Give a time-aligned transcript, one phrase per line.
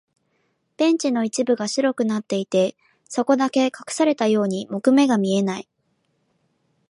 [0.77, 2.75] ベンチの一部が白くなっていて、
[3.07, 5.69] そこだけ隠されたように木目が見えない。